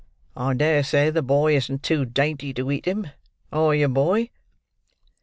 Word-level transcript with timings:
I 0.35 0.55
dare 0.55 0.81
say 0.81 1.11
the 1.11 1.21
boy 1.21 1.55
isn't 1.55 1.83
too 1.83 2.05
dainty 2.05 2.55
to 2.55 2.71
eat 2.71 2.87
'em—are 2.87 3.75
you, 3.75 3.87
boy?" 3.87 4.31